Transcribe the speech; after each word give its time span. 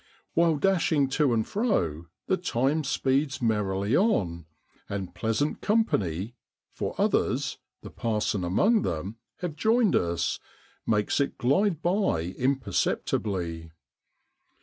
While 0.33 0.55
dashing 0.57 1.09
to 1.09 1.31
and 1.31 1.47
fro 1.47 2.07
the 2.25 2.35
time 2.35 2.83
speeds 2.83 3.39
merrily 3.39 3.95
on, 3.95 4.47
and 4.89 5.13
pleasant 5.13 5.61
com 5.61 5.85
pany 5.85 6.33
for 6.71 6.95
others, 6.97 7.59
the 7.83 7.91
parson 7.91 8.43
among 8.43 8.81
them, 8.81 9.17
have 9.41 9.55
joined 9.55 9.95
us 9.95 10.39
makes 10.87 11.19
it 11.19 11.37
glide 11.37 11.83
by 11.83 12.21
imperceptibly. 12.35 13.69